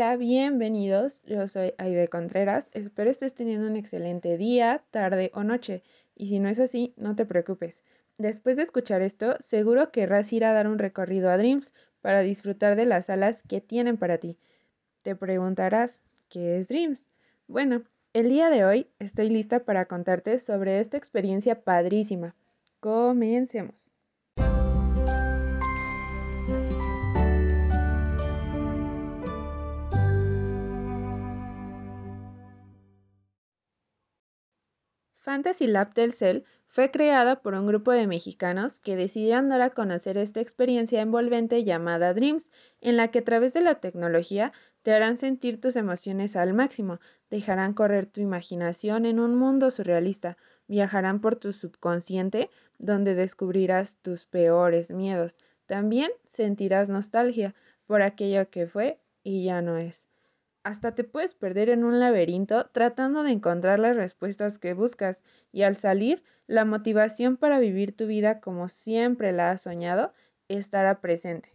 Hola, 0.00 0.16
bienvenidos. 0.16 1.20
Yo 1.26 1.46
soy 1.46 1.74
Aide 1.76 2.08
Contreras. 2.08 2.70
Espero 2.72 3.10
estés 3.10 3.34
teniendo 3.34 3.66
un 3.66 3.76
excelente 3.76 4.38
día, 4.38 4.82
tarde 4.90 5.30
o 5.34 5.44
noche. 5.44 5.82
Y 6.16 6.28
si 6.28 6.38
no 6.38 6.48
es 6.48 6.58
así, 6.58 6.94
no 6.96 7.16
te 7.16 7.26
preocupes. 7.26 7.82
Después 8.16 8.56
de 8.56 8.62
escuchar 8.62 9.02
esto, 9.02 9.36
seguro 9.40 9.92
querrás 9.92 10.32
ir 10.32 10.46
a 10.46 10.54
dar 10.54 10.68
un 10.68 10.78
recorrido 10.78 11.28
a 11.28 11.36
Dreams 11.36 11.70
para 12.00 12.22
disfrutar 12.22 12.76
de 12.76 12.86
las 12.86 13.04
salas 13.06 13.42
que 13.42 13.60
tienen 13.60 13.98
para 13.98 14.16
ti. 14.16 14.38
Te 15.02 15.14
preguntarás, 15.14 16.00
¿qué 16.30 16.56
es 16.56 16.68
Dreams? 16.68 17.02
Bueno, 17.46 17.82
el 18.14 18.30
día 18.30 18.48
de 18.48 18.64
hoy 18.64 18.86
estoy 19.00 19.28
lista 19.28 19.66
para 19.66 19.84
contarte 19.84 20.38
sobre 20.38 20.80
esta 20.80 20.96
experiencia 20.96 21.60
padrísima. 21.60 22.34
Comencemos. 22.80 23.89
Fantasy 35.20 35.66
Lab 35.66 35.92
Telcel 35.92 36.44
fue 36.66 36.90
creada 36.90 37.42
por 37.42 37.52
un 37.54 37.66
grupo 37.66 37.92
de 37.92 38.06
mexicanos 38.06 38.80
que 38.80 38.96
decidieron 38.96 39.50
dar 39.50 39.60
a 39.60 39.70
conocer 39.70 40.16
esta 40.16 40.40
experiencia 40.40 41.02
envolvente 41.02 41.62
llamada 41.62 42.14
Dreams, 42.14 42.48
en 42.80 42.96
la 42.96 43.08
que 43.08 43.18
a 43.18 43.24
través 43.24 43.52
de 43.52 43.60
la 43.60 43.74
tecnología 43.76 44.52
te 44.82 44.94
harán 44.94 45.18
sentir 45.18 45.60
tus 45.60 45.76
emociones 45.76 46.36
al 46.36 46.54
máximo, 46.54 47.00
dejarán 47.28 47.74
correr 47.74 48.06
tu 48.06 48.22
imaginación 48.22 49.04
en 49.04 49.20
un 49.20 49.36
mundo 49.36 49.70
surrealista, 49.70 50.38
viajarán 50.68 51.20
por 51.20 51.36
tu 51.36 51.52
subconsciente 51.52 52.48
donde 52.78 53.14
descubrirás 53.14 53.96
tus 53.96 54.24
peores 54.24 54.88
miedos. 54.88 55.36
También 55.66 56.10
sentirás 56.30 56.88
nostalgia 56.88 57.54
por 57.86 58.00
aquello 58.00 58.48
que 58.48 58.66
fue 58.66 58.98
y 59.22 59.44
ya 59.44 59.60
no 59.60 59.76
es. 59.76 60.09
Hasta 60.62 60.94
te 60.94 61.04
puedes 61.04 61.34
perder 61.34 61.70
en 61.70 61.84
un 61.84 62.00
laberinto 62.00 62.66
tratando 62.66 63.22
de 63.22 63.30
encontrar 63.30 63.78
las 63.78 63.96
respuestas 63.96 64.58
que 64.58 64.74
buscas 64.74 65.22
y 65.52 65.62
al 65.62 65.76
salir, 65.76 66.22
la 66.46 66.66
motivación 66.66 67.38
para 67.38 67.58
vivir 67.58 67.96
tu 67.96 68.06
vida 68.06 68.40
como 68.40 68.68
siempre 68.68 69.32
la 69.32 69.52
has 69.52 69.62
soñado 69.62 70.12
estará 70.48 71.00
presente. 71.00 71.50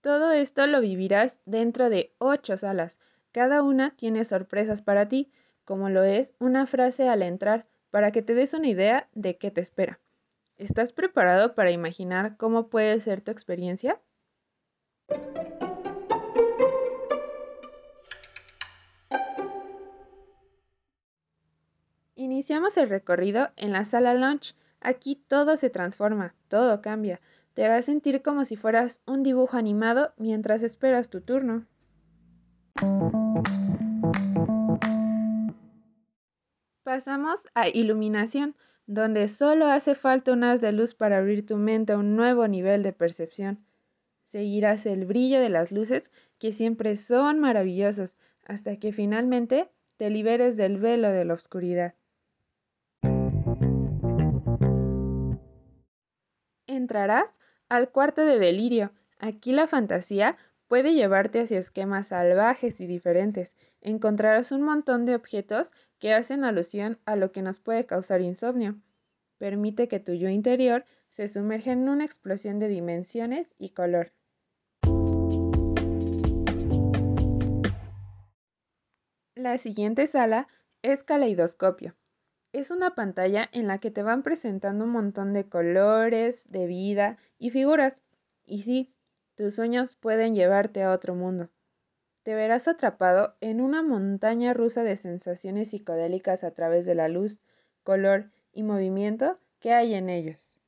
Todo 0.00 0.32
esto 0.32 0.66
lo 0.66 0.80
vivirás 0.80 1.38
dentro 1.44 1.90
de 1.90 2.14
ocho 2.16 2.56
salas. 2.56 2.96
Cada 3.30 3.62
una 3.62 3.94
tiene 3.94 4.24
sorpresas 4.24 4.80
para 4.80 5.08
ti 5.08 5.30
como 5.64 5.88
lo 5.88 6.04
es 6.04 6.30
una 6.38 6.66
frase 6.66 7.08
al 7.08 7.22
entrar 7.22 7.66
para 7.90 8.10
que 8.10 8.22
te 8.22 8.34
des 8.34 8.54
una 8.54 8.68
idea 8.68 9.08
de 9.14 9.36
qué 9.36 9.50
te 9.50 9.60
espera. 9.60 10.00
¿Estás 10.56 10.92
preparado 10.92 11.54
para 11.54 11.70
imaginar 11.70 12.36
cómo 12.36 12.68
puede 12.68 13.00
ser 13.00 13.20
tu 13.20 13.30
experiencia? 13.30 14.00
Iniciamos 22.14 22.76
el 22.76 22.88
recorrido 22.88 23.50
en 23.56 23.72
la 23.72 23.84
sala 23.84 24.14
lunch. 24.14 24.54
Aquí 24.80 25.16
todo 25.16 25.56
se 25.56 25.70
transforma, 25.70 26.34
todo 26.48 26.80
cambia. 26.80 27.20
Te 27.54 27.64
hará 27.64 27.82
sentir 27.82 28.22
como 28.22 28.44
si 28.44 28.56
fueras 28.56 29.00
un 29.06 29.22
dibujo 29.22 29.56
animado 29.56 30.12
mientras 30.16 30.62
esperas 30.62 31.08
tu 31.08 31.20
turno. 31.20 31.66
Pasamos 36.94 37.48
a 37.54 37.70
iluminación, 37.70 38.54
donde 38.86 39.28
solo 39.28 39.68
hace 39.68 39.94
falta 39.94 40.30
un 40.30 40.44
haz 40.44 40.60
de 40.60 40.72
luz 40.72 40.92
para 40.92 41.16
abrir 41.16 41.46
tu 41.46 41.56
mente 41.56 41.94
a 41.94 41.96
un 41.96 42.16
nuevo 42.16 42.46
nivel 42.48 42.82
de 42.82 42.92
percepción. 42.92 43.64
Seguirás 44.28 44.84
el 44.84 45.06
brillo 45.06 45.40
de 45.40 45.48
las 45.48 45.72
luces, 45.72 46.12
que 46.38 46.52
siempre 46.52 46.98
son 46.98 47.40
maravillosos, 47.40 48.18
hasta 48.44 48.76
que 48.76 48.92
finalmente 48.92 49.70
te 49.96 50.10
liberes 50.10 50.58
del 50.58 50.76
velo 50.76 51.08
de 51.08 51.24
la 51.24 51.32
oscuridad. 51.32 51.94
Entrarás 56.66 57.24
al 57.70 57.88
cuarto 57.88 58.20
de 58.20 58.38
delirio. 58.38 58.92
Aquí 59.18 59.52
la 59.52 59.66
fantasía 59.66 60.36
puede 60.68 60.92
llevarte 60.92 61.40
hacia 61.40 61.58
esquemas 61.58 62.08
salvajes 62.08 62.82
y 62.82 62.86
diferentes. 62.86 63.56
Encontrarás 63.80 64.52
un 64.52 64.60
montón 64.60 65.06
de 65.06 65.14
objetos 65.14 65.70
que 66.02 66.12
hacen 66.12 66.42
alusión 66.42 66.98
a 67.04 67.14
lo 67.14 67.30
que 67.30 67.42
nos 67.42 67.60
puede 67.60 67.86
causar 67.86 68.22
insomnio. 68.22 68.74
Permite 69.38 69.86
que 69.86 70.00
tu 70.00 70.14
yo 70.14 70.28
interior 70.28 70.84
se 71.10 71.28
sumerja 71.28 71.70
en 71.70 71.88
una 71.88 72.04
explosión 72.04 72.58
de 72.58 72.66
dimensiones 72.66 73.54
y 73.56 73.68
color. 73.68 74.10
La 79.36 79.58
siguiente 79.58 80.08
sala 80.08 80.48
es 80.82 81.04
caleidoscopio. 81.04 81.94
Es 82.52 82.72
una 82.72 82.96
pantalla 82.96 83.48
en 83.52 83.68
la 83.68 83.78
que 83.78 83.92
te 83.92 84.02
van 84.02 84.24
presentando 84.24 84.82
un 84.84 84.90
montón 84.90 85.32
de 85.32 85.48
colores, 85.48 86.50
de 86.50 86.66
vida 86.66 87.16
y 87.38 87.50
figuras. 87.50 88.02
Y 88.44 88.64
sí, 88.64 88.92
tus 89.36 89.54
sueños 89.54 89.94
pueden 89.94 90.34
llevarte 90.34 90.82
a 90.82 90.90
otro 90.90 91.14
mundo 91.14 91.48
te 92.22 92.34
verás 92.34 92.68
atrapado 92.68 93.34
en 93.40 93.60
una 93.60 93.82
montaña 93.82 94.54
rusa 94.54 94.84
de 94.84 94.96
sensaciones 94.96 95.70
psicodélicas 95.70 96.44
a 96.44 96.52
través 96.52 96.86
de 96.86 96.94
la 96.94 97.08
luz, 97.08 97.36
color 97.82 98.30
y 98.52 98.62
movimiento 98.62 99.38
que 99.58 99.72
hay 99.72 99.94
en 99.94 100.08
ellos. 100.08 100.60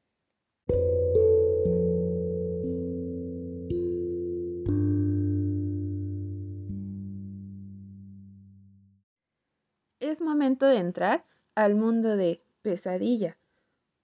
Es 10.01 10.21
momento 10.21 10.67
de 10.67 10.79
entrar 10.79 11.25
al 11.55 11.77
mundo 11.77 12.17
de 12.17 12.43
pesadilla, 12.63 13.37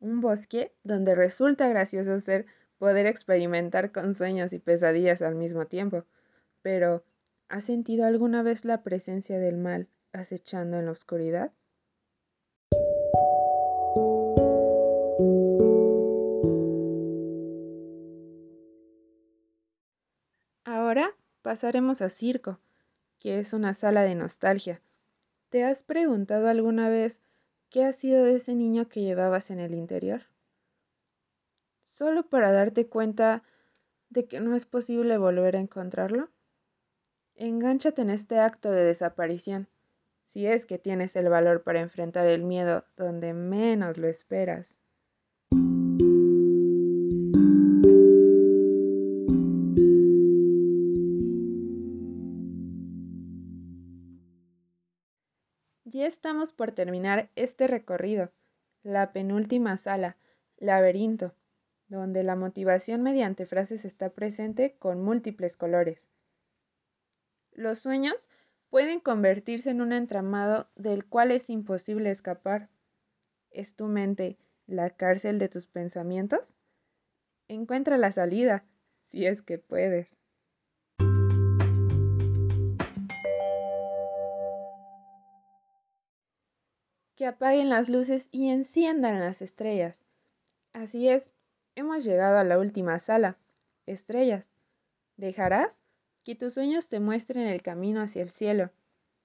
un 0.01 0.21
bosque 0.21 0.73
donde 0.83 1.15
resulta 1.15 1.69
gracioso 1.69 2.21
ser 2.21 2.47
poder 2.79 3.07
experimentar 3.07 3.93
con 3.93 4.15
sueños 4.15 4.53
y 4.53 4.59
pesadillas 4.59 5.21
al 5.21 5.35
mismo 5.35 5.67
tiempo, 5.67 6.05
pero 6.63 7.05
¿Has 7.51 7.65
sentido 7.65 8.07
alguna 8.07 8.45
vez 8.45 8.65
la 8.65 8.85
presencia 8.85 9.41
del 9.41 9.57
mal 9.57 9.89
acechando 10.13 10.79
en 10.79 10.87
la 10.87 10.93
oscuridad? 10.93 11.51
Ahora 20.65 21.13
pasaremos 21.43 22.01
a 22.03 22.09
circo, 22.09 22.61
que 23.19 23.41
es 23.41 23.53
una 23.53 23.75
sala 23.75 24.03
de 24.03 24.15
nostalgia. 24.15 24.81
¿Te 25.49 25.65
has 25.65 25.83
preguntado 25.83 26.47
alguna 26.47 26.89
vez 26.89 27.21
qué 27.69 27.85
ha 27.85 27.93
sido 27.93 28.23
de 28.23 28.37
ese 28.37 28.55
niño 28.55 28.89
que 28.89 29.03
llevabas 29.03 29.51
en 29.51 29.59
el 29.59 29.75
interior? 29.75 30.23
Solo 31.83 32.29
para 32.29 32.53
darte 32.53 32.87
cuenta 32.87 33.43
de 34.09 34.27
que 34.27 34.39
no 34.39 34.55
es 34.55 34.67
posible 34.67 35.19
volver 35.19 35.57
a 35.57 35.61
encontrarlo. 35.61 36.31
Engánchate 37.43 38.03
en 38.03 38.11
este 38.11 38.39
acto 38.39 38.71
de 38.71 38.85
desaparición, 38.85 39.67
si 40.29 40.47
es 40.47 40.67
que 40.67 40.77
tienes 40.77 41.17
el 41.17 41.31
valor 41.31 41.63
para 41.63 41.81
enfrentar 41.81 42.27
el 42.27 42.43
miedo 42.43 42.85
donde 42.99 43.33
menos 43.33 43.97
lo 43.97 44.09
esperas. 44.09 44.77
Ya 55.87 56.07
estamos 56.07 56.53
por 56.53 56.73
terminar 56.73 57.31
este 57.37 57.67
recorrido, 57.69 58.33
la 58.83 59.15
penúltima 59.15 59.79
sala, 59.79 60.19
laberinto, 60.59 61.33
donde 61.89 62.23
la 62.23 62.37
motivación 62.37 63.03
mediante 63.03 63.47
frases 63.47 63.87
está 63.87 64.11
presente 64.11 64.77
con 64.79 65.03
múltiples 65.03 65.57
colores. 65.57 66.11
Los 67.53 67.81
sueños 67.81 68.15
pueden 68.71 69.01
convertirse 69.01 69.71
en 69.71 69.81
un 69.81 69.93
entramado 69.93 70.69
del 70.77 71.05
cual 71.05 71.33
es 71.33 71.51
imposible 71.51 72.11
escapar. 72.11 72.69
¿Es 73.51 73.75
tu 73.75 73.87
mente 73.87 74.39
la 74.67 74.91
cárcel 74.91 75.39
de 75.39 75.49
tus 75.49 75.67
pensamientos? 75.67 76.55
Encuentra 77.49 77.99
la 77.99 78.13
salida, 78.13 78.65
si 79.11 79.27
es 79.27 79.43
que 79.43 79.59
puedes. 79.59 80.17
Que 87.17 87.27
apaguen 87.27 87.69
las 87.69 87.89
luces 87.89 88.29
y 88.31 88.49
enciendan 88.49 89.19
las 89.19 89.43
estrellas. 89.43 90.01
Así 90.73 91.09
es, 91.09 91.33
hemos 91.75 92.05
llegado 92.05 92.39
a 92.39 92.45
la 92.45 92.59
última 92.59 93.01
sala. 93.01 93.37
Estrellas. 93.87 94.47
¿Dejarás? 95.17 95.80
Que 96.25 96.35
tus 96.35 96.55
sueños 96.55 96.89
te 96.89 97.01
muestren 97.01 97.47
el 97.47 97.63
camino 97.63 98.03
hacia 98.03 98.23
el 98.23 98.31
cielo, 98.31 98.71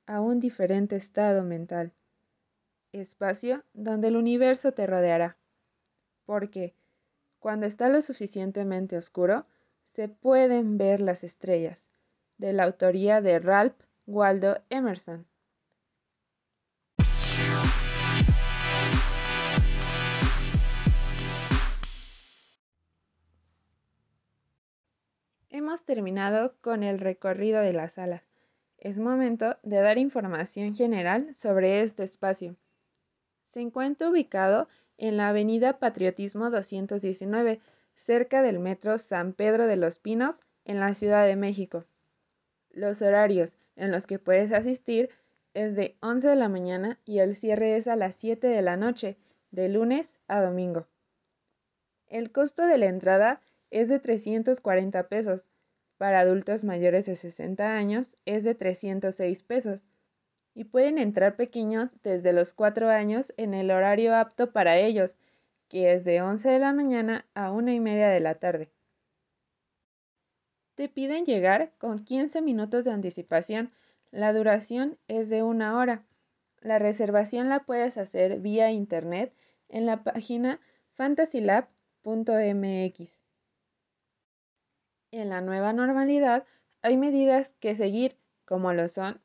a 0.05 0.21
un 0.21 0.39
diferente 0.39 0.95
estado 0.95 1.43
mental. 1.43 1.91
espacio 2.91 3.63
donde 3.73 4.07
el 4.07 4.15
universo 4.15 4.71
te 4.71 4.87
rodeará. 4.87 5.37
Porque, 6.25 6.73
cuando 7.39 7.65
está 7.65 7.89
lo 7.89 8.01
suficientemente 8.01 8.97
oscuro, 8.97 9.45
se 9.93 10.07
pueden 10.07 10.77
ver 10.77 11.01
las 11.01 11.23
estrellas, 11.23 11.85
de 12.37 12.53
la 12.53 12.63
autoría 12.63 13.21
de 13.21 13.39
Ralph 13.39 13.75
Waldo 14.07 14.61
Emerson. 14.69 15.25
Hemos 25.57 25.85
terminado 25.85 26.53
con 26.59 26.83
el 26.83 26.99
recorrido 26.99 27.61
de 27.61 27.71
la 27.71 27.87
sala. 27.87 28.21
Es 28.77 28.97
momento 28.97 29.55
de 29.63 29.77
dar 29.77 29.97
información 29.97 30.75
general 30.75 31.33
sobre 31.37 31.81
este 31.81 32.03
espacio. 32.03 32.57
Se 33.45 33.61
encuentra 33.61 34.09
ubicado 34.09 34.67
en 34.97 35.15
la 35.15 35.29
Avenida 35.29 35.79
Patriotismo 35.79 36.49
219, 36.49 37.61
cerca 37.95 38.41
del 38.41 38.59
Metro 38.59 38.97
San 38.97 39.31
Pedro 39.31 39.65
de 39.65 39.77
los 39.77 39.97
Pinos, 39.97 40.41
en 40.65 40.81
la 40.81 40.93
Ciudad 40.93 41.25
de 41.25 41.37
México. 41.37 41.85
Los 42.71 43.01
horarios 43.01 43.53
en 43.77 43.93
los 43.93 44.05
que 44.05 44.19
puedes 44.19 44.51
asistir 44.51 45.09
es 45.53 45.73
de 45.77 45.95
11 46.01 46.27
de 46.27 46.35
la 46.35 46.49
mañana 46.49 46.99
y 47.05 47.19
el 47.19 47.37
cierre 47.37 47.77
es 47.77 47.87
a 47.87 47.95
las 47.95 48.15
7 48.15 48.45
de 48.45 48.61
la 48.61 48.75
noche, 48.75 49.15
de 49.51 49.69
lunes 49.69 50.19
a 50.27 50.41
domingo. 50.41 50.85
El 52.07 52.33
costo 52.33 52.65
de 52.65 52.77
la 52.77 52.87
entrada 52.87 53.39
es 53.75 53.89
de 53.89 53.99
340 53.99 55.09
pesos. 55.09 55.43
Para 55.97 56.21
adultos 56.21 56.63
mayores 56.63 57.07
de 57.07 57.17
60 57.17 57.75
años 57.75 58.15
es 58.23 58.45
de 58.45 58.55
306 58.55 59.43
pesos. 59.43 59.83
Y 60.53 60.63
pueden 60.63 60.97
entrar 60.97 61.35
pequeños 61.35 61.89
desde 62.01 62.31
los 62.31 62.53
4 62.53 62.89
años 62.89 63.33
en 63.35 63.53
el 63.53 63.71
horario 63.71 64.15
apto 64.15 64.53
para 64.53 64.77
ellos, 64.77 65.17
que 65.67 65.91
es 65.91 66.05
de 66.05 66.21
11 66.21 66.47
de 66.47 66.59
la 66.59 66.71
mañana 66.71 67.25
a 67.33 67.51
1 67.51 67.73
y 67.73 67.81
media 67.81 68.07
de 68.07 68.21
la 68.21 68.35
tarde. 68.35 68.71
Te 70.75 70.87
piden 70.87 71.25
llegar 71.25 71.73
con 71.77 72.05
15 72.05 72.41
minutos 72.41 72.85
de 72.85 72.91
anticipación. 72.91 73.73
La 74.09 74.31
duración 74.31 74.97
es 75.09 75.27
de 75.27 75.43
una 75.43 75.77
hora. 75.77 76.05
La 76.61 76.79
reservación 76.79 77.49
la 77.49 77.65
puedes 77.65 77.97
hacer 77.97 78.39
vía 78.39 78.71
internet 78.71 79.33
en 79.67 79.85
la 79.85 80.05
página 80.05 80.61
fantasylab.mx. 80.93 83.24
En 85.17 85.29
la 85.29 85.39
nueva 85.39 85.71
normalidad 85.71 86.45
hay 86.81 86.97
medidas 86.97 87.53
que 87.61 87.73
seguir, 87.73 88.17
como 88.43 88.73
lo 88.73 88.89
son 88.89 89.21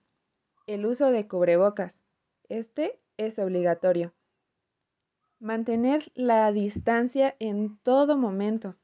el 0.69 0.87
uso 0.87 1.11
de 1.11 1.27
cubrebocas. 1.27 2.05
Este 2.49 3.01
es 3.17 3.41
obligatorio. 3.41 4.15
Mantener 5.41 6.13
la 6.15 6.53
distancia 6.53 7.35
en 7.41 7.77
todo 7.79 8.17
momento. 8.17 8.77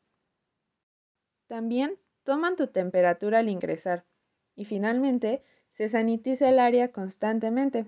También 1.47 1.97
toman 2.25 2.57
tu 2.57 2.67
temperatura 2.67 3.39
al 3.39 3.51
ingresar. 3.51 4.05
Y 4.57 4.65
finalmente, 4.65 5.45
se 5.75 5.89
sanitiza 5.89 6.49
el 6.49 6.59
área 6.59 6.91
constantemente. 6.91 7.87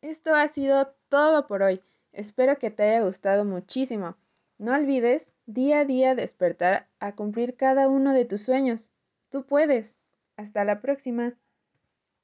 Esto 0.00 0.32
ha 0.32 0.46
sido 0.46 0.94
todo 1.08 1.48
por 1.48 1.62
hoy. 1.64 1.82
Espero 2.12 2.56
que 2.56 2.70
te 2.70 2.84
haya 2.84 3.04
gustado 3.04 3.44
muchísimo. 3.44 4.16
No 4.58 4.72
olvides 4.72 5.28
día 5.46 5.80
a 5.80 5.84
día 5.84 6.14
despertar 6.14 6.88
a 7.00 7.14
cumplir 7.14 7.56
cada 7.56 7.88
uno 7.88 8.12
de 8.12 8.24
tus 8.24 8.42
sueños. 8.42 8.92
Tú 9.30 9.46
puedes. 9.46 9.96
Hasta 10.36 10.64
la 10.64 10.80
próxima. 10.80 11.34